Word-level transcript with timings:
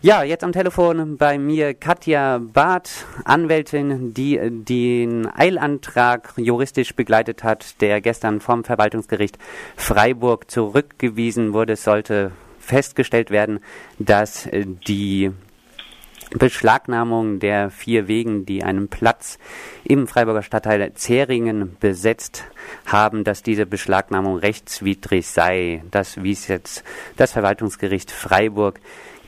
Ja, 0.00 0.22
jetzt 0.22 0.42
am 0.42 0.52
Telefon 0.52 1.18
bei 1.18 1.38
mir 1.38 1.74
Katja 1.74 2.38
Barth, 2.38 3.04
Anwältin, 3.24 4.14
die 4.14 4.38
den 4.40 5.26
Eilantrag 5.26 6.32
juristisch 6.36 6.94
begleitet 6.94 7.44
hat, 7.44 7.80
der 7.82 8.00
gestern 8.00 8.40
vom 8.40 8.64
Verwaltungsgericht 8.64 9.36
Freiburg 9.76 10.50
zurückgewiesen 10.50 11.52
wurde. 11.52 11.74
Es 11.74 11.84
sollte 11.84 12.32
festgestellt 12.58 13.30
werden, 13.30 13.60
dass 13.98 14.48
die 14.52 15.30
Beschlagnahmung 16.30 17.40
der 17.40 17.70
vier 17.70 18.08
Wegen, 18.08 18.46
die 18.46 18.62
einen 18.62 18.88
Platz 18.88 19.38
im 19.84 20.06
Freiburger 20.06 20.42
Stadtteil 20.42 20.94
Zähringen 20.94 21.76
besetzt 21.80 22.44
haben, 22.86 23.24
dass 23.24 23.42
diese 23.42 23.66
Beschlagnahmung 23.66 24.36
rechtswidrig 24.36 25.26
sei. 25.26 25.82
Das 25.90 26.22
wies 26.22 26.48
jetzt 26.48 26.84
das 27.18 27.32
Verwaltungsgericht 27.32 28.10
Freiburg 28.10 28.80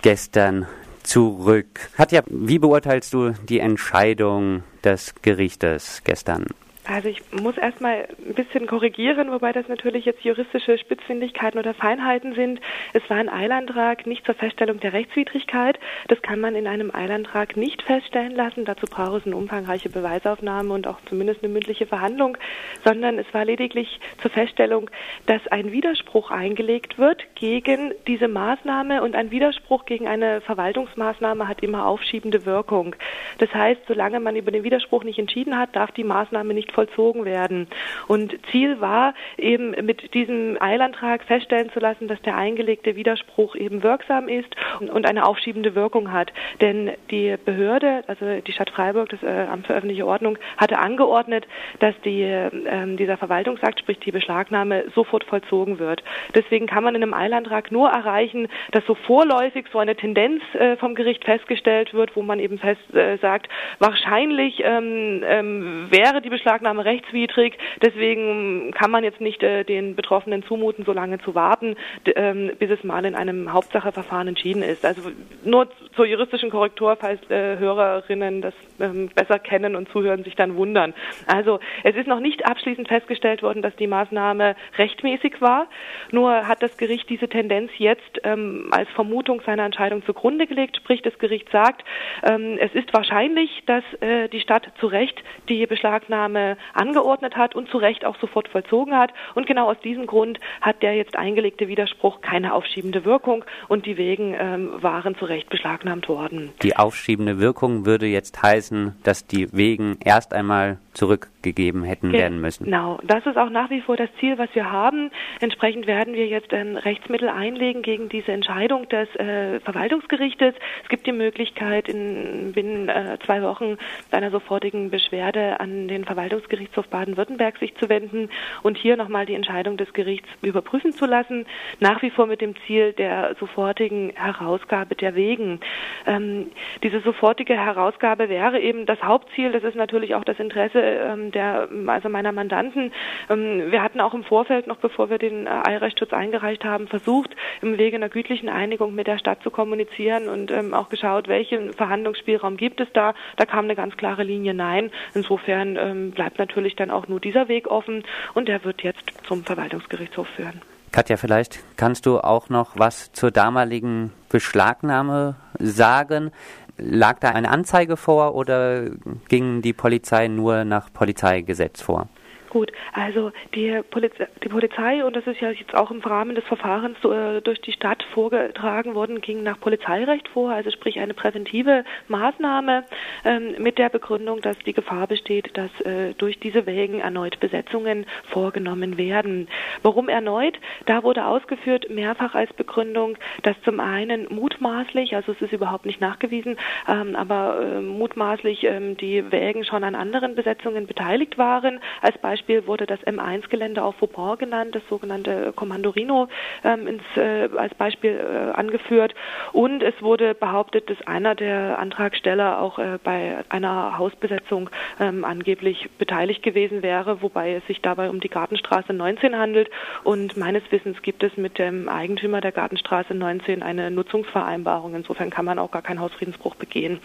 gestern 0.05 0.67
zurück. 1.03 1.89
Katja, 1.97 2.23
wie 2.27 2.59
beurteilst 2.59 3.15
du 3.15 3.31
die 3.31 3.59
Entscheidung 3.59 4.63
des 4.85 5.15
Gerichtes 5.23 6.03
gestern? 6.05 6.45
Also 6.87 7.09
ich 7.09 7.23
muss 7.33 7.57
erstmal 7.57 8.09
ein 8.27 8.35
bisschen 8.35 8.67
korrigieren, 8.67 9.33
wobei 9.33 9.53
das 9.53 9.69
natürlich 9.69 10.05
jetzt 10.05 10.23
juristische 10.23 10.77
Spitzfindigkeiten 10.77 11.59
oder 11.59 11.73
Feinheiten 11.73 12.35
sind. 12.35 12.61
Es 12.93 13.09
war 13.09 13.17
ein 13.17 13.31
Eilantrag 13.31 14.07
nicht 14.07 14.27
zur 14.27 14.35
Feststellung 14.35 14.81
der 14.81 14.93
Rechtswidrigkeit. 14.93 15.79
Das 16.09 16.21
kann 16.21 16.41
man 16.41 16.55
in 16.55 16.67
einem 16.67 16.95
Eilantrag 16.95 17.57
nicht 17.57 17.81
feststellen 17.83 18.35
lassen. 18.35 18.67
Dazu 18.67 18.85
braucht 18.85 19.21
es 19.21 19.27
eine 19.27 19.37
umfangreiche 19.37 19.89
Beweisaufnahme 19.89 20.75
und 20.75 20.87
auch 20.87 20.99
zumindest 21.09 21.43
eine 21.43 21.51
mündliche 21.55 21.87
Verhandlung, 21.87 22.37
sondern 22.85 23.19
es 23.19 23.33
war 23.33 23.47
lediglich 23.47 23.99
zur 24.21 24.31
Feststellung, 24.31 24.91
dass 25.25 25.47
ein 25.47 25.73
Widerspruch 25.73 26.31
eingelegt 26.31 26.99
wird 26.99 27.25
gegen 27.35 27.95
diese 28.07 28.29
Maßnahme 28.29 29.03
und 29.03 29.17
ein 29.17 29.31
Widerspruch 29.31 29.87
gegen 29.87 30.07
eine 30.07 30.43
Verwaltungsmaßnahme 30.43 31.49
hat 31.49 31.63
immer 31.63 31.87
aufschiebende 31.87 32.45
Wirkung. 32.45 32.95
Das 33.39 33.55
heißt, 33.55 33.81
solange 33.89 34.21
man 34.21 34.37
über 34.37 34.51
den 34.51 34.65
Widerspruch 34.65 35.03
nicht 35.03 35.19
entschieden 35.19 35.59
hat, 35.59 35.75
darf 35.75 35.91
die 35.93 36.05
Maßnahme 36.05 36.53
nicht 36.53 36.74
vollzogen 36.75 37.25
werden. 37.25 37.69
Und 38.09 38.35
Ziel 38.51 38.81
war 38.81 39.15
eben 39.39 39.71
mit 39.85 40.13
diesem 40.15 40.57
Eilantrag 40.61 41.23
feststellen 41.25 41.71
zu 41.71 41.81
lassen, 41.81 42.09
dass 42.09 42.21
der 42.23 42.37
eingelegte 42.37 42.97
Widerspruch 42.97 43.57
eben 43.57 43.83
wirksam 43.83 44.29
ist 44.29 44.55
und 44.81 45.09
eine 45.09 45.27
aufschiebende 45.27 45.75
Wirkung 45.75 46.13
hat. 46.13 46.33
Denn 46.61 46.93
die 47.11 47.37
Behörde, 47.43 48.05
also 48.07 48.41
die 48.41 48.53
Stadt 48.53 48.71
Freiburg, 48.71 49.09
das 49.09 49.23
äh, 49.23 49.47
Amt 49.51 49.67
für 49.67 49.75
öffentliche 49.75 50.07
Ordnung, 50.07 50.39
hatte 50.57 50.79
angeordnet, 50.79 51.47
dass 51.79 51.95
die, 52.05 52.23
äh, 52.23 52.51
dieser 52.97 53.17
Verwaltungsakt, 53.17 53.81
sprich 53.81 53.99
die 54.01 54.13
Beschlagnahme, 54.13 54.85
sofort 54.95 55.25
vollzogen 55.25 55.79
wird. 55.79 56.03
Deswegen 56.35 56.67
kann 56.67 56.85
man 56.85 56.95
in 56.95 57.03
einem 57.03 57.15
Eilantrag 57.15 57.71
nur 57.71 57.89
erreichen, 57.89 58.49
dass 58.73 58.85
so 58.87 58.95
vorläufig 58.95 59.67
so 59.73 59.79
eine 59.79 59.97
Tendenz 59.97 60.43
äh, 60.55 60.77
vom 60.77 60.95
Gericht 60.95 61.25
festgestellt 61.25 61.95
wird, 61.95 62.17
wo 62.17 62.23
man 62.23 62.41
eben 62.41 62.59
fest 62.59 62.95
äh, 62.95 63.17
sagt, 63.19 63.49
wahrscheinlich 63.79 64.63
ähm, 64.65 65.23
ähm, 65.25 65.87
wäre 65.91 66.21
die 66.21 66.31
Beschlagnahme 66.31 66.64
Beschlagnahme 66.65 66.85
rechtswidrig. 66.85 67.59
Deswegen 67.83 68.73
kann 68.73 68.91
man 68.91 69.05
jetzt 69.05 69.21
nicht 69.21 69.43
äh, 69.43 69.65
den 69.65 69.95
Betroffenen 69.95 70.43
zumuten, 70.45 70.85
so 70.85 70.93
lange 70.93 71.19
zu 71.19 71.35
warten, 71.35 71.77
ähm, 72.17 72.53
bis 72.59 72.71
es 72.71 72.83
mal 72.85 73.05
in 73.05 73.15
einem 73.15 73.53
Hauptsacheverfahren 73.53 74.29
entschieden 74.29 74.63
ist. 74.63 74.85
Also 74.85 75.11
nur 75.45 75.69
zur 75.95 76.07
juristischen 76.07 76.51
Korrektur, 76.51 76.97
falls 76.97 77.21
äh, 77.31 77.59
Hörerinnen 77.59 78.41
das 78.41 78.55
ähm, 78.81 79.11
besser 79.15 79.39
kennen 79.39 79.77
und 79.77 79.89
zuhören, 79.91 80.25
sich 80.25 80.35
dann 80.37 80.57
wundern. 80.57 80.95
Also 81.27 81.61
es 81.83 81.95
ist 81.97 82.07
noch 82.07 82.21
nicht 82.21 82.47
abschließend 82.47 82.89
festgestellt 82.89 83.43
worden, 83.43 83.63
dass 83.63 83.77
die 83.77 83.87
Maßnahme 83.87 84.57
rechtmäßig 84.79 85.41
war. 85.41 85.67
Nur 86.11 86.49
hat 86.49 86.63
das 86.63 86.77
Gericht 86.79 87.09
diese 87.11 87.29
Tendenz 87.29 87.71
jetzt 87.79 88.21
ähm, 88.25 88.69
als 88.71 88.89
Vermutung 88.91 89.43
seiner 89.45 89.65
Entscheidung 89.65 90.05
zugrunde 90.05 90.47
gelegt. 90.47 90.77
Sprich, 90.77 91.03
das 91.03 91.19
Gericht 91.19 91.51
sagt, 91.51 91.85
ähm, 92.23 92.57
es 92.59 92.75
ist 92.75 92.93
wahrscheinlich, 92.95 93.51
dass 93.67 93.85
äh, 94.01 94.29
die 94.29 94.41
Stadt 94.41 94.71
zu 94.81 94.87
Recht 94.87 95.23
die 95.49 95.67
Beschlagnahme 95.67 96.54
angeordnet 96.73 97.37
hat 97.37 97.55
und 97.55 97.69
zu 97.69 97.79
Recht 97.79 98.05
auch 98.05 98.19
sofort 98.21 98.49
vollzogen 98.49 98.97
hat. 98.97 99.13
Und 99.35 99.47
genau 99.47 99.71
aus 99.71 99.81
diesem 99.81 100.07
Grund 100.07 100.39
hat 100.61 100.83
der 100.83 100.95
jetzt 100.95 101.17
eingelegte 101.17 101.69
Widerspruch 101.69 102.21
keine 102.21 102.55
aufschiebende 102.55 103.05
Wirkung 103.05 103.45
und 103.69 103.87
die 103.87 103.97
Wegen 103.97 104.35
ähm, 104.39 104.83
waren 104.83 105.17
zu 105.17 105.25
Recht 105.25 105.49
beschlagnahmt 105.49 106.09
worden. 106.09 106.53
Die 106.63 106.77
aufschiebende 106.77 107.39
Wirkung 107.39 107.87
würde 107.87 108.07
jetzt 108.07 108.43
heißen, 108.43 108.97
dass 109.03 109.27
die 109.27 109.53
Wegen 109.53 109.99
erst 110.05 110.35
einmal 110.35 110.79
zurückgegeben 110.95 111.83
hätten 111.85 112.11
Ge 112.11 112.21
werden 112.21 112.41
müssen. 112.41 112.65
Genau, 112.65 112.99
das 113.03 113.27
ist 113.27 113.37
auch 113.37 113.51
nach 113.51 113.71
wie 113.71 113.81
vor 113.81 113.97
das 113.97 114.09
Ziel, 114.21 114.39
was 114.39 114.49
wir 114.55 114.71
haben. 114.71 115.11
Entsprechend 115.41 115.87
werden 115.87 116.15
wir 116.15 116.27
jetzt 116.27 116.53
ein 116.55 116.77
Rechtsmittel 116.77 117.29
einlegen 117.29 117.83
gegen 117.83 118.09
diese 118.09 118.33
Entscheidung 118.33 118.89
des 118.89 119.09
äh, 119.17 119.61
Verwaltungsgerichtes. 119.61 120.55
Es 120.83 120.89
gibt 120.89 121.07
die 121.07 121.13
Möglichkeit, 121.13 121.89
in 121.89 122.53
binnen 122.53 122.89
äh, 122.89 123.19
zwei 123.25 123.43
Wochen 123.43 123.77
einer 124.11 124.31
sofortigen 124.31 124.91
Beschwerde 124.91 125.61
an 125.61 125.89
den 125.89 126.05
Verwaltungsgericht 126.05 126.44
Verwaltungsgerichtshof 126.45 126.89
Baden-Württemberg 126.89 127.59
sich 127.59 127.75
zu 127.77 127.89
wenden 127.89 128.29
und 128.63 128.77
hier 128.77 128.97
nochmal 128.97 129.27
die 129.27 129.35
Entscheidung 129.35 129.77
des 129.77 129.93
Gerichts 129.93 130.29
überprüfen 130.43 130.93
zu 130.93 131.07
lassen, 131.07 131.47
nach 131.81 132.03
wie 132.03 132.11
vor 132.11 132.27
mit 132.27 132.41
dem 132.41 132.55
Ziel 132.67 132.93
der 132.93 133.35
sofortigen 133.41 134.13
Herausgabe 134.15 134.95
der 134.95 135.15
Wegen. 135.15 135.61
Ähm, 136.07 136.51
diese 136.83 137.01
sofortige 137.01 137.55
Herausgabe 137.55 138.29
wäre 138.29 138.61
eben 138.61 138.87
das 138.87 139.03
Hauptziel. 139.03 139.53
Das 139.53 139.65
ist 139.65 139.77
natürlich 139.77 140.15
auch 140.15 140.25
das 140.25 140.39
Interesse 140.39 140.81
ähm, 140.81 141.33
der, 141.33 141.69
also 141.87 142.09
meiner 142.09 142.33
Mandanten. 142.33 142.93
Ähm, 143.31 143.71
wir 143.71 143.83
hatten 143.83 144.01
auch 144.01 144.15
im 144.15 144.25
Vorfeld, 144.25 144.67
noch 144.67 144.77
bevor 144.77 145.11
wir 145.11 145.19
den 145.19 145.47
äh, 145.47 145.51
Eilrechtsschutz 145.65 146.13
eingereicht 146.13 146.65
haben, 146.65 146.89
versucht, 146.89 147.35
im 147.63 147.79
Wege 147.79 147.97
einer 147.97 148.09
gütlichen 148.09 148.49
Einigung 148.49 148.95
mit 148.95 149.07
der 149.07 149.19
Stadt 149.19 149.43
zu 149.43 149.51
kommunizieren 149.51 150.29
und 150.29 150.51
ähm, 150.51 150.75
auch 150.75 150.89
geschaut, 150.89 151.29
welchen 151.29 151.73
Verhandlungsspielraum 151.73 152.57
gibt 152.57 152.81
es 152.81 152.89
da. 152.93 153.15
Da 153.37 153.47
kam 153.47 153.65
eine 153.65 153.75
ganz 153.75 153.97
klare 153.97 154.23
Linie 154.23 154.55
Nein. 154.55 154.91
Insofern 155.15 155.77
ähm, 155.77 156.11
bleibt 156.11 156.34
bleibt 156.35 156.39
natürlich 156.51 156.77
dann 156.77 156.91
auch 156.91 157.09
nur 157.09 157.21
dieser 157.21 157.49
Weg 157.49 157.69
offen 157.69 158.05
und 158.35 158.49
der 158.49 158.65
wird 158.65 158.83
jetzt 158.83 159.05
zum 159.27 159.45
Verwaltungsgerichtshof 159.45 160.29
führen. 160.29 160.61
Katja, 160.93 161.17
vielleicht 161.17 161.61
kannst 161.77 162.07
du 162.07 162.21
auch 162.21 162.49
noch 162.51 162.73
was 162.77 163.13
zur 163.13 163.31
damaligen 163.31 164.13
Beschlagnahme 164.29 165.37
sagen. 165.59 166.31
Lag 166.77 167.19
da 167.21 167.31
eine 167.31 167.51
Anzeige 167.51 167.97
vor 167.97 168.35
oder 168.35 168.91
ging 169.29 169.63
die 169.63 169.73
Polizei 169.73 170.29
nur 170.29 170.65
nach 170.65 170.93
Polizeigesetz 170.93 171.81
vor? 171.81 172.09
Gut, 172.55 172.71
also 172.93 173.33
die, 173.57 173.81
Poliz 173.91 174.13
die 174.45 174.49
Polizei, 174.49 175.05
und 175.05 175.17
das 175.17 175.27
ist 175.27 175.41
ja 175.41 175.51
jetzt 175.51 175.75
auch 175.75 175.91
im 175.91 175.99
Rahmen 175.99 176.37
des 176.37 176.45
Verfahrens 176.45 176.97
äh, 177.03 177.41
durch 177.41 177.61
die 177.61 177.73
Stadt 177.73 178.05
vorgetragen 178.15 178.95
worden, 178.95 179.21
ging 179.21 179.43
nach 179.43 179.59
Polizeirecht 179.59 180.29
vor, 180.29 180.53
also 180.53 180.71
sprich 180.71 181.01
eine 181.01 181.15
präventive 181.15 181.85
Maßnahme 182.07 182.85
ähm, 183.25 183.57
mit 183.59 183.77
der 183.77 183.89
Begründung, 183.89 184.41
dass 184.41 184.57
die 184.61 184.73
Gefahr 184.73 185.09
besteht, 185.09 185.51
dass 185.59 185.69
äh, 185.81 186.15
durch 186.15 186.39
diese 186.39 186.65
Wägen 186.65 187.01
erneut 187.01 187.41
Besetzungen 187.41 188.07
vorgenommen 188.23 188.99
werden. 188.99 189.49
Warum 189.83 190.09
erneut? 190.09 190.57
Da 190.87 191.03
wurde 191.03 191.27
ausgeführt, 191.27 191.91
mehrfach 191.91 192.37
als 192.37 192.53
Begründung, 192.53 193.19
dass 193.43 193.61
zum 193.63 193.81
einen 193.81 194.33
mutmaßlich, 194.33 195.17
also 195.17 195.33
es 195.33 195.43
ist 195.43 195.53
überhaupt 195.53 195.87
nicht 195.87 196.01
nachgewiesen, 196.01 196.57
ähm, 196.87 197.17
aber 197.17 197.61
äh, 197.61 197.81
mutmaßlich 197.81 198.63
ähm, 198.63 198.97
die 198.97 199.33
Wägen 199.33 199.65
schon 199.65 199.83
an 199.83 199.97
anderen 199.97 200.37
Besetzungen 200.37 200.87
beteiligt 200.87 201.37
waren. 201.37 201.81
Als 202.01 202.17
Beispiel 202.19 202.44
Beispiel 202.45 202.67
wurde 202.67 202.85
das 202.85 203.01
M1-Gelände 203.07 203.83
auf 203.83 203.95
Vauban 204.03 204.37
genannt, 204.37 204.75
das 204.75 204.83
sogenannte 204.91 205.55
Kommando 205.57 205.89
Rino 205.89 206.29
ähm, 206.63 206.87
ins, 206.87 207.03
äh, 207.17 207.49
als 207.57 207.75
Beispiel 207.75 208.21
äh, 208.21 208.53
angeführt. 208.53 209.15
Und 209.53 209.83
es 209.83 209.95
wurde 210.03 210.35
behauptet, 210.35 210.91
dass 210.91 211.01
einer 211.07 211.35
der 211.35 211.79
Antragsteller 211.79 212.61
auch 212.61 212.79
äh, 212.79 212.99
bei 213.03 213.39
einer 213.49 213.97
Hausbesetzung 213.97 214.69
ähm, 215.01 215.25
angeblich 215.25 215.89
beteiligt 215.97 216.43
gewesen 216.43 216.83
wäre, 216.83 217.23
wobei 217.23 217.55
es 217.55 217.67
sich 217.67 217.81
dabei 217.81 218.11
um 218.11 218.21
die 218.21 218.29
Gartenstraße 218.29 218.93
19 218.93 219.39
handelt. 219.39 219.71
Und 220.03 220.37
meines 220.37 220.71
Wissens 220.71 221.01
gibt 221.01 221.23
es 221.23 221.39
mit 221.39 221.59
dem 221.59 221.89
Eigentümer 221.89 222.43
der 222.43 222.53
Gartenstraße 222.53 223.15
19 223.15 223.63
eine 223.63 223.91
Nutzungsvereinbarung. 223.91 224.95
Insofern 224.95 225.31
kann 225.31 225.47
man 225.47 225.59
auch 225.59 225.71
gar 225.71 225.83
keinen 225.83 226.01
Hausfriedensbruch 226.01 226.57
begehen. 226.57 227.01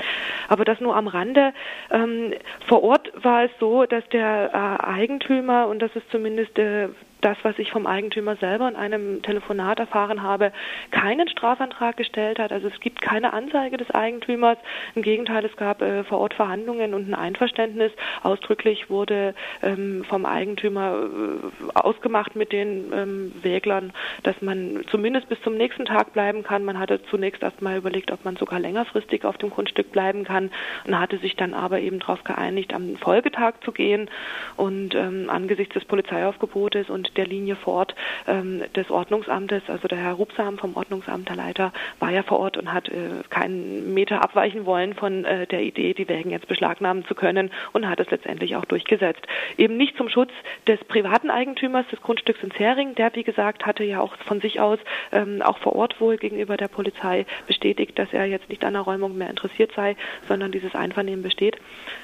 Aber 0.49 0.65
das 0.65 0.81
nur 0.81 0.97
am 0.97 1.07
Rande. 1.07 1.53
Ähm, 1.91 2.33
vor 2.67 2.83
Ort 2.83 3.09
war 3.23 3.45
es 3.45 3.51
so, 3.61 3.85
dass 3.85 4.03
der 4.09 4.51
äh, 4.53 4.83
Eigentümer 4.85 5.28
Eigentümer, 5.29 5.67
und 5.67 5.79
das 5.79 5.95
ist 5.95 6.09
zumindest 6.11 6.57
äh, 6.57 6.89
das, 7.21 7.37
was 7.43 7.59
ich 7.59 7.71
vom 7.71 7.85
Eigentümer 7.85 8.35
selber 8.37 8.67
in 8.67 8.75
einem 8.75 9.21
Telefonat 9.21 9.79
erfahren 9.79 10.23
habe, 10.23 10.51
keinen 10.91 11.27
Strafantrag 11.27 11.97
gestellt 11.97 12.39
hat. 12.39 12.51
Also 12.51 12.67
es 12.67 12.79
gibt 12.79 13.01
keine 13.01 13.33
Anzeige 13.33 13.77
des 13.77 13.91
Eigentümers. 13.91 14.57
Im 14.95 15.01
Gegenteil, 15.01 15.43
es 15.45 15.55
gab 15.57 15.81
äh, 15.81 16.03
vor 16.03 16.19
Ort 16.19 16.33
Verhandlungen 16.33 16.93
und 16.93 17.09
ein 17.09 17.13
Einverständnis. 17.13 17.91
Ausdrücklich 18.23 18.89
wurde 18.89 19.33
ähm, 19.61 20.05
vom 20.07 20.25
Eigentümer 20.25 21.03
äh, 21.03 21.77
ausgemacht 21.77 22.35
mit 22.35 22.51
den 22.51 22.91
ähm, 22.93 23.31
Wäglern, 23.41 23.91
dass 24.23 24.41
man 24.41 24.83
zumindest 24.89 25.27
bis 25.29 25.41
zum 25.41 25.57
nächsten 25.57 25.85
Tag 25.85 26.13
bleiben 26.13 26.43
kann. 26.43 26.63
Man 26.63 26.79
hatte 26.79 27.01
zunächst 27.09 27.43
erst 27.43 27.61
mal 27.61 27.77
überlegt, 27.77 28.11
ob 28.11 28.23
man 28.23 28.37
sogar 28.37 28.59
längerfristig 28.59 29.25
auf 29.25 29.37
dem 29.37 29.49
Grundstück 29.49 29.91
bleiben 29.91 30.23
kann 30.23 30.51
und 30.85 30.97
hatte 30.97 31.17
sich 31.17 31.35
dann 31.35 31.53
aber 31.53 31.79
eben 31.79 31.99
darauf 31.99 32.23
geeinigt, 32.23 32.73
am 32.73 32.95
Folgetag 32.95 33.55
zu 33.63 33.71
gehen. 33.71 34.09
Und 34.55 34.95
ähm, 34.95 35.29
angesichts 35.29 35.73
des 35.73 35.85
Polizeiaufgebotes 35.85 36.89
und 36.89 37.08
der 37.17 37.27
Linie 37.27 37.55
fort 37.55 37.95
ähm, 38.27 38.63
des 38.75 38.89
Ordnungsamtes. 38.89 39.63
Also 39.67 39.87
der 39.87 39.97
Herr 39.97 40.13
Rupsam 40.13 40.57
vom 40.57 40.75
Ordnungsamt, 40.75 41.29
der 41.29 41.35
Leiter, 41.35 41.73
war 41.99 42.11
ja 42.11 42.23
vor 42.23 42.39
Ort 42.39 42.57
und 42.57 42.73
hat 42.73 42.89
äh, 42.89 43.23
keinen 43.29 43.93
Meter 43.93 44.23
abweichen 44.23 44.65
wollen 44.65 44.93
von 44.93 45.25
äh, 45.25 45.47
der 45.47 45.61
Idee, 45.61 45.93
die 45.93 46.07
Wägen 46.07 46.31
jetzt 46.31 46.47
beschlagnahmen 46.47 47.05
zu 47.05 47.15
können 47.15 47.51
und 47.73 47.87
hat 47.87 47.99
es 47.99 48.09
letztendlich 48.09 48.55
auch 48.55 48.65
durchgesetzt. 48.65 49.21
Eben 49.57 49.77
nicht 49.77 49.97
zum 49.97 50.09
Schutz 50.09 50.31
des 50.67 50.79
privaten 50.85 51.29
Eigentümers 51.29 51.87
des 51.89 52.01
Grundstücks 52.01 52.43
in 52.43 52.51
Zering, 52.51 52.95
der 52.95 53.09
wie 53.15 53.23
gesagt 53.23 53.65
hatte 53.65 53.83
ja 53.83 53.99
auch 53.99 54.15
von 54.25 54.41
sich 54.41 54.59
aus 54.59 54.79
ähm, 55.11 55.41
auch 55.41 55.57
vor 55.57 55.75
Ort 55.75 55.99
wohl 55.99 56.17
gegenüber 56.17 56.57
der 56.57 56.67
Polizei 56.67 57.25
bestätigt, 57.47 57.97
dass 57.97 58.13
er 58.13 58.25
jetzt 58.25 58.49
nicht 58.49 58.63
an 58.63 58.73
der 58.73 58.83
Räumung 58.83 59.17
mehr 59.17 59.29
interessiert 59.29 59.71
sei, 59.75 59.95
sondern 60.27 60.51
dieses 60.51 60.75
Einvernehmen 60.75 61.23
besteht, 61.23 61.57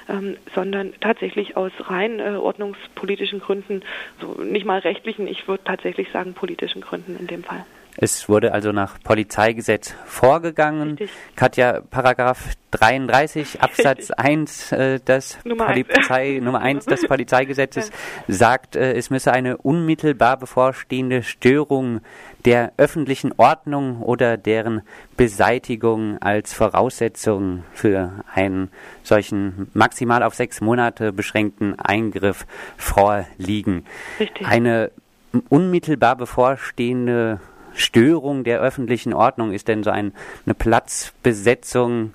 ähm, 0.08 0.36
sondern 0.54 0.94
tatsächlich 1.00 1.56
aus 1.56 1.72
rein 1.80 2.20
äh, 2.20 2.36
ordnungspolitischen 2.36 3.40
Gründen, 3.40 3.82
so 4.20 4.42
nicht 4.42 4.66
mal 4.66 4.80
rechtlichen, 4.96 5.26
ich 5.26 5.46
würde 5.46 5.64
tatsächlich 5.64 6.08
sagen 6.12 6.34
politischen 6.34 6.80
Gründen 6.80 7.16
in 7.16 7.26
dem 7.26 7.44
Fall. 7.44 7.64
Es 7.98 8.28
wurde 8.28 8.52
also 8.52 8.72
nach 8.72 9.00
Polizeigesetz 9.02 9.94
vorgegangen. 10.04 10.90
Richtig. 10.90 11.10
Katja, 11.34 11.80
Paragraph 11.80 12.52
33 12.72 13.60
Absatz 13.62 14.10
1 14.10 14.72
äh, 14.72 15.00
des 15.00 15.38
Nummer 15.44 15.66
Polizei, 15.66 16.36
1. 16.36 16.42
Nummer 16.44 16.60
1 16.60 16.84
des 16.84 17.06
Polizeigesetzes 17.06 17.90
ja. 18.28 18.34
sagt, 18.34 18.76
äh, 18.76 18.92
es 18.92 19.08
müsse 19.08 19.32
eine 19.32 19.56
unmittelbar 19.56 20.36
bevorstehende 20.36 21.22
Störung 21.22 22.02
der 22.46 22.72
öffentlichen 22.76 23.32
Ordnung 23.36 24.00
oder 24.02 24.36
deren 24.36 24.82
Beseitigung 25.16 26.18
als 26.22 26.52
Voraussetzung 26.52 27.64
für 27.74 28.24
einen 28.32 28.70
solchen 29.02 29.68
maximal 29.74 30.22
auf 30.22 30.34
sechs 30.34 30.60
Monate 30.60 31.12
beschränkten 31.12 31.78
Eingriff 31.78 32.46
vorliegen. 32.76 33.84
Richtig. 34.20 34.46
Eine 34.46 34.92
unmittelbar 35.48 36.16
bevorstehende 36.16 37.40
Störung 37.74 38.44
der 38.44 38.60
öffentlichen 38.60 39.12
Ordnung 39.12 39.52
ist 39.52 39.66
denn 39.66 39.82
so 39.82 39.90
ein, 39.90 40.12
eine 40.46 40.54
Platzbesetzung 40.54 42.14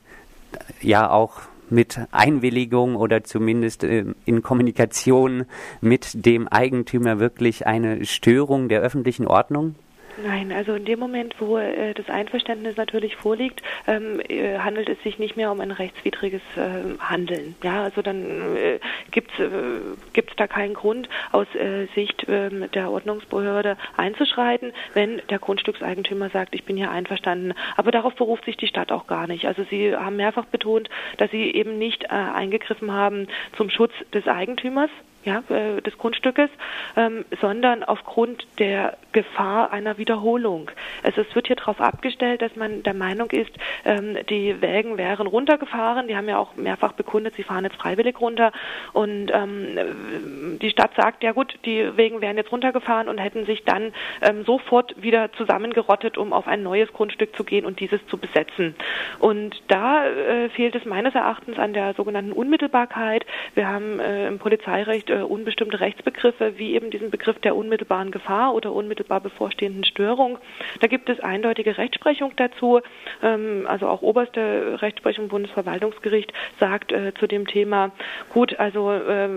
ja 0.81 1.09
auch 1.09 1.41
mit 1.69 1.99
Einwilligung 2.11 2.95
oder 2.95 3.23
zumindest 3.23 3.83
äh, 3.83 4.05
in 4.25 4.41
Kommunikation 4.41 5.45
mit 5.81 6.25
dem 6.25 6.47
Eigentümer 6.47 7.19
wirklich 7.19 7.67
eine 7.67 8.05
Störung 8.05 8.69
der 8.69 8.81
öffentlichen 8.81 9.27
Ordnung? 9.27 9.75
Nein, 10.23 10.51
also 10.51 10.73
in 10.75 10.85
dem 10.85 10.99
Moment, 10.99 11.35
wo 11.39 11.57
äh, 11.57 11.93
das 11.93 12.09
Einverständnis 12.09 12.77
natürlich 12.77 13.15
vorliegt, 13.15 13.61
ähm, 13.87 14.19
äh, 14.27 14.57
handelt 14.59 14.89
es 14.89 15.01
sich 15.03 15.19
nicht 15.19 15.37
mehr 15.37 15.51
um 15.51 15.61
ein 15.61 15.71
rechtswidriges 15.71 16.41
äh, 16.55 16.97
Handeln. 16.99 17.55
Ja, 17.63 17.83
also 17.83 18.01
dann 18.01 18.55
äh, 18.55 18.79
gibt 19.11 19.31
es 19.33 19.39
äh, 19.39 20.23
da 20.37 20.47
keinen 20.47 20.73
Grund 20.73 21.09
aus 21.31 21.47
äh, 21.55 21.87
Sicht 21.95 22.25
ähm, 22.27 22.69
der 22.73 22.91
Ordnungsbehörde 22.91 23.77
einzuschreiten, 23.97 24.73
wenn 24.93 25.21
der 25.29 25.39
Grundstückseigentümer 25.39 26.29
sagt, 26.29 26.55
ich 26.55 26.65
bin 26.65 26.77
hier 26.77 26.91
einverstanden. 26.91 27.53
Aber 27.77 27.91
darauf 27.91 28.15
beruft 28.15 28.45
sich 28.45 28.57
die 28.57 28.67
Stadt 28.67 28.91
auch 28.91 29.07
gar 29.07 29.27
nicht. 29.27 29.45
Also 29.45 29.63
Sie 29.69 29.95
haben 29.95 30.17
mehrfach 30.17 30.45
betont, 30.45 30.89
dass 31.17 31.31
Sie 31.31 31.51
eben 31.51 31.77
nicht 31.77 32.03
äh, 32.05 32.07
eingegriffen 32.09 32.91
haben 32.91 33.27
zum 33.57 33.69
Schutz 33.69 33.93
des 34.13 34.27
Eigentümers, 34.27 34.89
ja, 35.23 35.43
äh, 35.49 35.81
des 35.81 35.97
Grundstückes, 35.97 36.49
ähm, 36.95 37.25
sondern 37.39 37.83
aufgrund 37.83 38.47
der 38.59 38.97
Gefahr 39.11 39.71
einer 39.71 39.97
Wiederholung. 39.97 40.71
Also 41.03 41.21
es 41.21 41.35
wird 41.35 41.47
hier 41.47 41.55
darauf 41.55 41.81
abgestellt, 41.81 42.41
dass 42.41 42.55
man 42.55 42.83
der 42.83 42.93
Meinung 42.93 43.29
ist, 43.31 43.51
ähm, 43.85 44.17
die 44.29 44.61
Wägen 44.61 44.97
wären 44.97 45.27
runtergefahren. 45.27 46.07
Die 46.07 46.15
haben 46.15 46.27
ja 46.27 46.37
auch 46.37 46.55
mehrfach 46.55 46.93
bekundet, 46.93 47.35
sie 47.35 47.43
fahren 47.43 47.65
jetzt 47.65 47.75
freiwillig 47.75 48.19
runter. 48.19 48.51
Und 48.93 49.31
ähm, 49.31 50.57
die 50.59 50.69
Stadt 50.69 50.91
sagt, 50.95 51.23
ja 51.23 51.33
gut, 51.33 51.57
die 51.65 51.97
Wägen 51.97 52.21
wären 52.21 52.37
jetzt 52.37 52.51
runtergefahren 52.51 53.07
und 53.07 53.17
hätten 53.17 53.45
sich 53.45 53.63
dann 53.63 53.93
ähm, 54.21 54.43
sofort 54.45 55.01
wieder 55.01 55.31
zusammengerottet, 55.33 56.17
um 56.17 56.33
auf 56.33 56.47
ein 56.47 56.63
neues 56.63 56.91
Grundstück 56.93 57.35
zu 57.35 57.43
gehen 57.43 57.65
und 57.65 57.79
dieses 57.79 58.05
zu 58.07 58.17
besetzen. 58.17 58.75
Und 59.19 59.61
da 59.67 60.05
äh, 60.05 60.49
fehlt 60.49 60.75
es 60.75 60.85
meines 60.85 61.13
Erachtens 61.13 61.59
an 61.59 61.73
der 61.73 61.93
sogenannten 61.93 62.31
Unmittelbarkeit. 62.31 63.25
Wir 63.53 63.67
haben 63.67 63.99
äh, 63.99 64.27
im 64.27 64.39
Polizeirecht 64.39 65.10
äh, 65.11 65.21
unbestimmte 65.21 65.79
Rechtsbegriffe, 65.79 66.57
wie 66.57 66.73
eben 66.73 66.89
diesen 66.89 67.11
Begriff 67.11 67.37
der 67.39 67.55
unmittelbaren 67.55 68.11
Gefahr 68.11 68.53
oder 68.53 68.71
unmittelbar 68.71 69.19
bevorstehenden 69.19 69.83
Störung. 69.83 70.37
Da 70.79 70.87
gibt 70.87 71.09
es 71.09 71.19
eindeutige 71.19 71.77
Rechtsprechung 71.77 72.33
dazu. 72.35 72.81
Ähm, 73.21 73.65
also 73.67 73.87
auch 73.87 74.01
oberste 74.01 74.81
Rechtsprechung 74.81 75.27
Bundesverwaltungsgericht 75.27 76.33
sagt 76.59 76.91
äh, 76.91 77.13
zu 77.15 77.27
dem 77.27 77.47
Thema, 77.47 77.91
gut, 78.29 78.59
also 78.59 78.91
äh, 78.91 79.27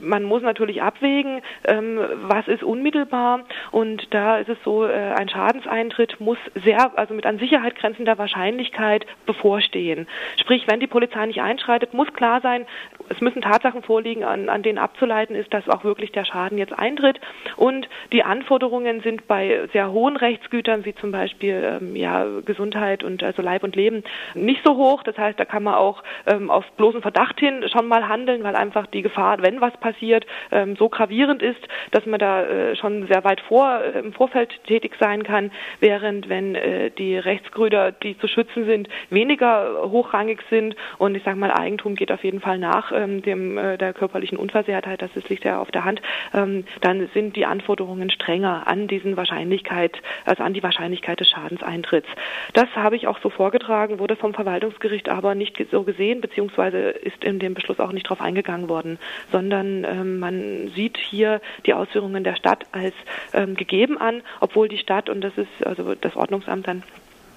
man 0.00 0.24
muss 0.24 0.42
natürlich 0.42 0.82
abwägen, 0.82 1.40
ähm, 1.64 1.98
was 2.22 2.48
ist 2.48 2.62
unmittelbar 2.62 3.44
und 3.70 4.12
da 4.14 4.38
ist 4.38 4.48
es 4.48 4.58
so, 4.64 4.84
äh, 4.84 4.92
ein 4.92 5.28
Schadenseintritt 5.28 6.20
muss 6.20 6.38
sehr, 6.54 6.96
also 6.98 7.14
mit 7.14 7.26
an 7.26 7.38
Sicherheit 7.38 7.76
grenzender 7.76 8.18
Wahrscheinlichkeit 8.18 9.06
bevorstehen. 9.26 10.06
Sprich, 10.40 10.66
wenn 10.66 10.80
die 10.80 10.86
Polizei 10.86 11.26
nicht 11.26 11.40
einschreitet, 11.40 11.94
muss 11.94 12.12
klar 12.12 12.40
sein, 12.40 12.66
es 13.08 13.20
müssen 13.20 13.42
Tatsachen 13.42 13.82
vorliegen, 13.82 14.24
an, 14.24 14.48
an 14.48 14.62
denen 14.62 14.78
abzuleiten 14.78 15.23
ist, 15.30 15.52
dass 15.54 15.68
auch 15.68 15.84
wirklich 15.84 16.12
der 16.12 16.24
Schaden 16.24 16.58
jetzt 16.58 16.78
eintritt. 16.78 17.20
Und 17.56 17.88
die 18.12 18.22
Anforderungen 18.22 19.00
sind 19.00 19.26
bei 19.26 19.68
sehr 19.72 19.92
hohen 19.92 20.16
Rechtsgütern, 20.16 20.84
wie 20.84 20.94
zum 20.94 21.12
Beispiel 21.12 21.78
ähm, 21.80 21.96
ja, 21.96 22.26
Gesundheit 22.44 23.04
und 23.04 23.22
also 23.22 23.42
Leib 23.42 23.64
und 23.64 23.76
Leben, 23.76 24.04
nicht 24.34 24.60
so 24.64 24.76
hoch. 24.76 25.02
Das 25.02 25.16
heißt, 25.16 25.38
da 25.38 25.44
kann 25.44 25.62
man 25.62 25.74
auch 25.74 26.02
ähm, 26.26 26.50
auf 26.50 26.64
bloßen 26.72 27.02
Verdacht 27.02 27.40
hin 27.40 27.64
schon 27.72 27.86
mal 27.86 28.08
handeln, 28.08 28.42
weil 28.44 28.56
einfach 28.56 28.86
die 28.86 29.02
Gefahr, 29.02 29.42
wenn 29.42 29.60
was 29.60 29.76
passiert, 29.78 30.26
ähm, 30.50 30.76
so 30.76 30.88
gravierend 30.88 31.42
ist, 31.42 31.60
dass 31.90 32.06
man 32.06 32.18
da 32.18 32.42
äh, 32.44 32.76
schon 32.76 33.06
sehr 33.06 33.24
weit 33.24 33.40
vor 33.40 33.80
äh, 33.80 33.98
im 33.98 34.12
Vorfeld 34.12 34.52
tätig 34.66 34.94
sein 34.98 35.22
kann, 35.22 35.50
während 35.80 36.28
wenn 36.28 36.54
äh, 36.54 36.90
die 36.90 37.16
Rechtsgrüter, 37.16 37.92
die 37.92 38.18
zu 38.18 38.28
schützen 38.28 38.66
sind, 38.66 38.88
weniger 39.10 39.90
hochrangig 39.90 40.40
sind 40.50 40.76
und 40.98 41.14
ich 41.14 41.22
sage 41.22 41.38
mal, 41.38 41.52
Eigentum 41.52 41.94
geht 41.94 42.12
auf 42.12 42.24
jeden 42.24 42.40
Fall 42.40 42.58
nach 42.58 42.92
ähm, 42.92 43.22
dem, 43.22 43.58
äh, 43.58 43.78
der 43.78 43.92
körperlichen 43.92 44.38
Unversehrtheit, 44.38 45.02
das 45.02 45.13
ist, 45.16 45.28
liegt 45.28 45.44
ja 45.44 45.60
auf 45.60 45.70
der 45.70 45.84
Hand, 45.84 46.00
ähm, 46.32 46.64
dann 46.80 47.08
sind 47.14 47.36
die 47.36 47.46
Anforderungen 47.46 48.10
strenger 48.10 48.66
an 48.66 48.88
diesen 48.88 49.16
Wahrscheinlichkeit, 49.16 50.00
also 50.24 50.42
an 50.42 50.54
die 50.54 50.62
Wahrscheinlichkeit 50.62 51.20
des 51.20 51.28
Schadenseintritts. 51.28 52.08
Das 52.52 52.68
habe 52.76 52.96
ich 52.96 53.06
auch 53.06 53.18
so 53.20 53.30
vorgetragen, 53.30 53.98
wurde 53.98 54.16
vom 54.16 54.34
Verwaltungsgericht 54.34 55.08
aber 55.08 55.34
nicht 55.34 55.62
so 55.70 55.82
gesehen, 55.82 56.20
beziehungsweise 56.20 56.78
ist 56.78 57.24
in 57.24 57.38
dem 57.38 57.54
Beschluss 57.54 57.80
auch 57.80 57.92
nicht 57.92 58.06
darauf 58.06 58.20
eingegangen 58.20 58.68
worden, 58.68 58.98
sondern 59.32 59.84
ähm, 59.84 60.18
man 60.18 60.70
sieht 60.74 60.98
hier 60.98 61.40
die 61.66 61.74
Ausführungen 61.74 62.24
der 62.24 62.36
Stadt 62.36 62.66
als 62.72 62.94
ähm, 63.32 63.54
gegeben 63.54 63.98
an, 63.98 64.22
obwohl 64.40 64.68
die 64.68 64.78
Stadt, 64.78 65.08
und 65.08 65.20
das 65.20 65.36
ist 65.36 65.66
also 65.66 65.94
das 65.94 66.16
Ordnungsamt 66.16 66.68
dann 66.68 66.82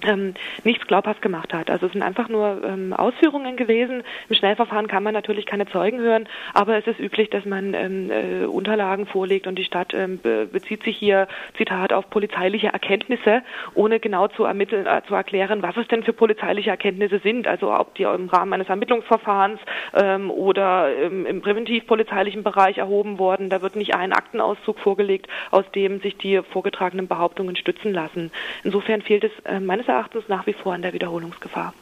ähm, 0.06 0.34
nichts 0.64 0.86
glaubhaft 0.86 1.22
gemacht 1.22 1.52
hat. 1.52 1.70
Also 1.70 1.86
es 1.86 1.92
sind 1.92 2.02
einfach 2.02 2.28
nur 2.28 2.62
ähm, 2.64 2.92
Ausführungen 2.92 3.56
gewesen. 3.56 4.02
Im 4.28 4.36
Schnellverfahren 4.36 4.88
kann 4.88 5.02
man 5.02 5.14
natürlich 5.14 5.46
keine 5.46 5.66
Zeugen 5.66 5.98
hören, 5.98 6.28
aber 6.54 6.76
es 6.76 6.86
ist 6.86 7.00
üblich, 7.00 7.30
dass 7.30 7.44
man 7.44 7.74
ähm, 7.74 8.10
äh, 8.10 8.44
Unterlagen 8.44 9.06
vorlegt 9.06 9.46
und 9.46 9.56
die 9.56 9.64
Stadt 9.64 9.94
ähm, 9.94 10.18
be 10.18 10.46
bezieht 10.50 10.82
sich 10.82 10.96
hier, 10.96 11.28
Zitat, 11.56 11.92
auf 11.92 12.08
polizeiliche 12.10 12.68
Erkenntnisse, 12.68 13.42
ohne 13.74 14.00
genau 14.00 14.28
zu 14.28 14.44
ermitteln, 14.44 14.86
äh, 14.86 15.02
zu 15.06 15.14
erklären, 15.14 15.62
was 15.62 15.76
es 15.76 15.88
denn 15.88 16.02
für 16.02 16.12
polizeiliche 16.12 16.70
Erkenntnisse 16.70 17.18
sind. 17.18 17.46
Also 17.46 17.72
ob 17.72 17.94
die 17.94 18.04
im 18.04 18.28
Rahmen 18.28 18.52
eines 18.52 18.68
Ermittlungsverfahrens 18.68 19.60
ähm, 19.94 20.30
oder 20.30 20.88
ähm, 20.96 21.26
im 21.26 21.40
präventivpolizeilichen 21.42 22.42
Bereich 22.42 22.78
erhoben 22.78 23.18
worden. 23.18 23.50
Da 23.50 23.62
wird 23.62 23.76
nicht 23.76 23.94
ein 23.94 24.12
Aktenauszug 24.12 24.78
vorgelegt, 24.78 25.28
aus 25.50 25.64
dem 25.74 26.00
sich 26.00 26.16
die 26.16 26.40
vorgetragenen 26.42 27.08
Behauptungen 27.08 27.56
stützen 27.56 27.92
lassen. 27.92 28.30
Insofern 28.64 29.02
fehlt 29.02 29.24
es 29.24 29.32
äh, 29.44 29.60
meines 29.60 29.87
Erachtens 29.88 30.28
nach 30.28 30.46
wie 30.46 30.52
vor 30.52 30.74
an 30.74 30.82
der 30.82 30.92
Wiederholungsgefahr. 30.92 31.74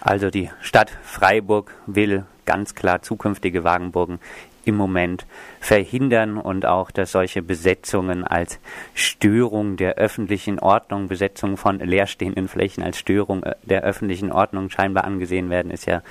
Also 0.00 0.30
die 0.30 0.50
Stadt 0.60 0.90
Freiburg 1.02 1.74
will 1.86 2.24
ganz 2.46 2.74
klar 2.74 3.02
zukünftige 3.02 3.64
Wagenburgen 3.64 4.18
im 4.64 4.76
Moment 4.76 5.26
verhindern 5.60 6.36
und 6.36 6.66
auch, 6.66 6.90
dass 6.90 7.12
solche 7.12 7.42
Besetzungen 7.42 8.24
als 8.24 8.58
Störung 8.94 9.76
der 9.76 9.94
öffentlichen 9.94 10.58
Ordnung, 10.58 11.08
Besetzung 11.08 11.56
von 11.56 11.78
leerstehenden 11.78 12.48
Flächen 12.48 12.82
als 12.82 12.98
Störung 12.98 13.42
äh, 13.42 13.54
der 13.62 13.82
öffentlichen 13.82 14.30
Ordnung 14.32 14.70
scheinbar 14.70 15.04
angesehen 15.04 15.50
werden, 15.50 15.70
ist 15.70 15.86
ja 15.86 16.02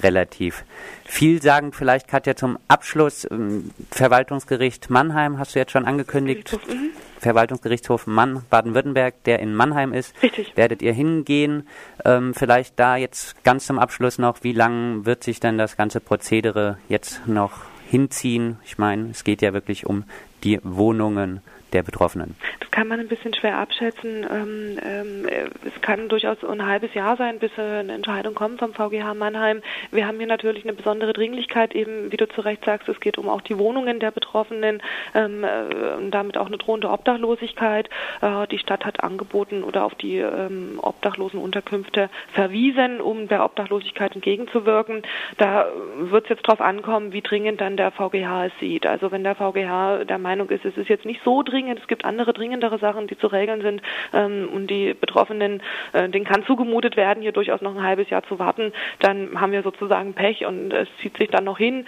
relativ 0.00 0.64
vielsagend. 1.04 1.74
Vielleicht, 1.74 2.08
Katja, 2.08 2.36
zum 2.36 2.58
Abschluss, 2.68 3.26
ähm, 3.30 3.70
Verwaltungsgericht 3.90 4.90
Mannheim 4.90 5.38
hast 5.38 5.54
du 5.54 5.58
jetzt 5.58 5.72
schon 5.72 5.84
angekündigt. 5.84 6.58
Mhm. 6.68 6.90
Verwaltungsgerichtshof 7.18 8.06
Mann, 8.06 8.44
Baden-Württemberg, 8.50 9.22
der 9.24 9.40
in 9.40 9.54
Mannheim 9.54 9.92
ist. 9.92 10.14
Richtig. 10.22 10.56
Werdet 10.56 10.82
ihr 10.82 10.92
hingehen? 10.92 11.66
Ähm, 12.04 12.34
vielleicht 12.34 12.78
da 12.78 12.96
jetzt 12.96 13.42
ganz 13.44 13.66
zum 13.66 13.78
Abschluss 13.78 14.18
noch, 14.18 14.42
wie 14.42 14.52
lang 14.52 15.04
wird 15.04 15.24
sich 15.24 15.40
denn 15.40 15.58
das 15.58 15.76
ganze 15.76 16.00
Prozedere 16.00 16.78
jetzt 16.88 17.26
noch 17.26 17.52
hinziehen. 17.88 18.58
Ich 18.64 18.78
meine, 18.78 19.10
es 19.10 19.24
geht 19.24 19.42
ja 19.42 19.52
wirklich 19.52 19.86
um 19.86 20.04
die 20.44 20.60
Wohnungen 20.62 21.40
der 21.72 21.82
Betroffenen? 21.82 22.36
Das 22.60 22.70
kann 22.70 22.88
man 22.88 23.00
ein 23.00 23.08
bisschen 23.08 23.34
schwer 23.34 23.58
abschätzen. 23.58 24.26
Ähm, 24.30 24.78
ähm, 24.82 25.28
es 25.64 25.80
kann 25.82 26.08
durchaus 26.08 26.42
ein 26.44 26.66
halbes 26.66 26.94
Jahr 26.94 27.16
sein, 27.16 27.38
bis 27.38 27.50
eine 27.58 27.92
Entscheidung 27.92 28.34
kommt 28.34 28.60
vom 28.60 28.72
VGH 28.72 29.14
Mannheim. 29.14 29.62
Wir 29.90 30.06
haben 30.06 30.18
hier 30.18 30.26
natürlich 30.26 30.64
eine 30.64 30.72
besondere 30.72 31.12
Dringlichkeit, 31.12 31.74
eben 31.74 32.12
wie 32.12 32.16
du 32.16 32.28
zu 32.28 32.40
Recht 32.40 32.64
sagst, 32.64 32.88
es 32.88 33.00
geht 33.00 33.18
um 33.18 33.28
auch 33.28 33.40
die 33.40 33.58
Wohnungen 33.58 34.00
der 34.00 34.10
Betroffenen 34.10 34.82
ähm, 35.14 35.44
äh, 35.44 35.96
und 35.96 36.10
damit 36.12 36.38
auch 36.38 36.46
eine 36.46 36.58
drohende 36.58 36.90
Obdachlosigkeit. 36.90 37.90
Äh, 38.20 38.46
die 38.48 38.58
Stadt 38.58 38.84
hat 38.84 39.02
angeboten 39.02 39.64
oder 39.64 39.84
auf 39.84 39.94
die 39.94 40.18
ähm, 40.18 40.78
Obdachlosenunterkünfte 40.80 42.10
verwiesen, 42.32 43.00
um 43.00 43.28
der 43.28 43.44
Obdachlosigkeit 43.44 44.14
entgegenzuwirken. 44.14 45.02
Da 45.36 45.66
wird 45.96 46.24
es 46.24 46.30
jetzt 46.30 46.46
darauf 46.46 46.60
ankommen, 46.60 47.12
wie 47.12 47.22
dringend 47.22 47.60
dann 47.60 47.76
der 47.76 47.90
VGH 47.90 48.46
es 48.46 48.52
sieht. 48.60 48.86
Also 48.86 49.10
wenn 49.10 49.24
der 49.24 49.34
VGH 49.34 50.04
der 50.04 50.18
Meinung 50.18 50.48
ist, 50.50 50.64
es 50.64 50.76
ist 50.76 50.88
jetzt 50.88 51.04
nicht 51.04 51.20
so 51.24 51.42
dringend, 51.42 51.57
es 51.66 51.88
gibt 51.88 52.04
andere 52.04 52.32
dringendere 52.32 52.78
Sachen, 52.78 53.06
die 53.08 53.18
zu 53.18 53.26
regeln 53.26 53.60
sind 53.62 53.82
ähm, 54.12 54.48
und 54.52 54.68
die 54.68 54.94
Betroffenen, 54.94 55.60
äh, 55.92 56.08
denen 56.08 56.24
kann 56.24 56.44
zugemutet 56.44 56.96
werden, 56.96 57.22
hier 57.22 57.32
durchaus 57.32 57.60
noch 57.60 57.74
ein 57.74 57.82
halbes 57.82 58.08
Jahr 58.10 58.22
zu 58.22 58.38
warten, 58.38 58.72
dann 59.00 59.40
haben 59.40 59.52
wir 59.52 59.62
sozusagen 59.62 60.14
Pech 60.14 60.46
und 60.46 60.72
es 60.72 60.88
zieht 61.02 61.16
sich 61.18 61.28
dann 61.30 61.44
noch 61.44 61.58
hin. 61.58 61.86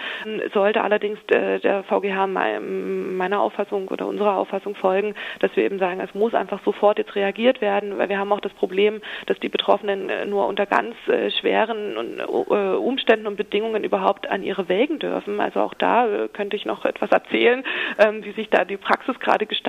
Sollte 0.53 0.83
allerdings 0.83 1.19
äh, 1.29 1.61
der 1.61 1.85
VGH 1.85 2.27
meiner 2.27 3.41
Auffassung 3.41 3.89
oder 3.89 4.07
unserer 4.07 4.37
Auffassung 4.37 4.75
folgen, 4.75 5.15
dass 5.39 5.55
wir 5.57 5.65
eben 5.65 5.79
sagen, 5.79 6.01
es 6.01 6.15
muss 6.15 6.35
einfach 6.35 6.61
sofort 6.65 6.99
jetzt 6.99 7.15
reagiert 7.15 7.61
werden, 7.61 7.99
weil 7.99 8.09
wir 8.09 8.19
haben 8.19 8.33
auch 8.33 8.41
das 8.41 8.53
Problem, 8.55 9.01
dass 9.27 9.39
die 9.39 9.49
Betroffenen 9.49 10.09
äh, 10.09 10.27
nur 10.27 10.47
unter 10.47 10.67
ganz 10.67 10.97
äh, 11.09 11.31
schweren 11.31 12.21
Umständen 12.21 13.27
und 13.27 13.37
Bedingungen 13.37 13.85
überhaupt 13.85 14.29
an 14.29 14.43
ihre 14.43 14.69
Wägen 14.69 14.99
dürfen. 14.99 15.41
Also 15.41 15.61
auch 15.61 15.75
da 15.75 16.07
könnte 16.33 16.57
ich 16.57 16.65
noch 16.65 16.85
etwas 16.85 17.11
erzählen, 17.11 17.65
ähm, 17.99 18.25
wie 18.25 18.33
sich 18.33 18.49
da 18.51 18.65
die 18.65 18.77
Praxis 18.77 19.19
gerade 19.21 19.47
gestaltet. 19.47 19.60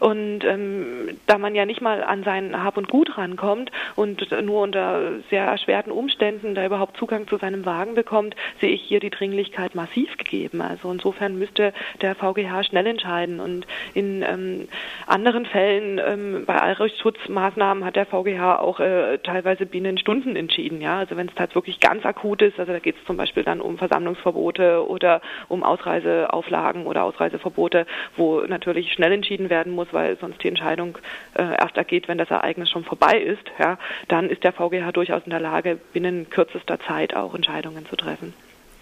Und 0.00 0.44
ähm, 0.44 1.18
da 1.26 1.38
man 1.38 1.54
ja 1.54 1.66
nicht 1.66 1.80
mal 1.80 2.02
an 2.02 2.24
sein 2.24 2.62
Hab 2.62 2.76
und 2.76 2.88
Gut 2.88 3.16
rankommt 3.18 3.70
und 3.94 4.30
nur 4.42 4.62
unter 4.62 5.20
sehr 5.30 5.44
erschwerten 5.44 5.92
Umständen 5.92 6.54
da 6.54 6.64
überhaupt 6.64 6.96
Zugang 6.96 7.26
zu 7.28 7.36
seinem 7.38 7.64
Wagen 7.64 7.94
bekommt, 7.94 8.36
sehe 8.60 8.70
ich 8.70 8.82
hier 8.82 9.00
die 9.00 9.10
Dringlichkeit 9.10 9.74
massiv 9.74 10.16
gegeben. 10.16 10.60
Also 10.60 10.90
insofern 10.90 11.38
müsste 11.38 11.72
der 12.00 12.14
VGH 12.14 12.64
schnell 12.64 12.86
entscheiden. 12.86 13.40
Und 13.40 13.66
in 13.94 14.22
ähm, 14.22 14.68
anderen 15.06 15.46
Fällen 15.46 16.00
ähm, 16.04 16.44
bei 16.46 16.56
Allrechtsschutzmaßnahmen 16.56 17.84
hat 17.84 17.96
der 17.96 18.06
VGH 18.06 18.58
auch 18.58 18.80
äh, 18.80 19.18
teilweise 19.18 19.66
binnen 19.66 19.98
Stunden 19.98 20.36
entschieden. 20.36 20.80
Ja, 20.80 20.98
also 20.98 21.16
wenn 21.16 21.28
es 21.28 21.38
halt 21.38 21.54
wirklich 21.54 21.80
ganz 21.80 22.04
akut 22.04 22.42
ist, 22.42 22.58
also 22.58 22.72
da 22.72 22.78
geht 22.78 22.96
es 22.96 23.04
zum 23.06 23.16
Beispiel 23.16 23.42
dann 23.42 23.60
um 23.60 23.78
Versammlungsverbote 23.78 24.86
oder 24.88 25.20
um 25.48 25.62
Ausreiseauflagen 25.62 26.86
oder 26.86 27.04
Ausreiseverbote, 27.04 27.86
wo 28.16 28.40
natürlich 28.40 28.92
schnell 28.92 29.12
entschieden 29.16 29.50
werden 29.50 29.72
muss, 29.72 29.88
weil 29.92 30.16
sonst 30.18 30.42
die 30.42 30.48
Entscheidung 30.48 30.98
äh, 31.34 31.42
erst 31.42 31.76
ergeht, 31.76 32.08
wenn 32.08 32.18
das 32.18 32.30
Ereignis 32.30 32.70
schon 32.70 32.84
vorbei 32.84 33.18
ist. 33.18 33.44
Ja, 33.58 33.78
dann 34.08 34.30
ist 34.30 34.44
der 34.44 34.52
VGH 34.52 34.92
durchaus 34.92 35.22
in 35.24 35.30
der 35.30 35.40
Lage, 35.40 35.78
binnen 35.92 36.30
kürzester 36.30 36.78
Zeit 36.80 37.14
auch 37.14 37.34
Entscheidungen 37.34 37.86
zu 37.86 37.96
treffen. 37.96 38.32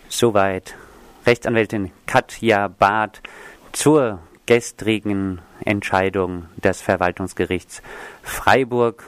Soweit 0.08 0.74
Rechtsanwältin 1.26 1.90
Katja 2.06 2.68
Barth 2.68 3.22
zur 3.72 4.20
gestrigen 4.46 5.40
Entscheidung 5.64 6.46
des 6.62 6.82
Verwaltungsgerichts 6.82 7.82
Freiburg 8.22 9.04